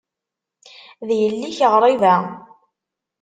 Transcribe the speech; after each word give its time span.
D 1.07 1.09
yelli-k 1.19 1.59
ɣriba. 1.73 2.15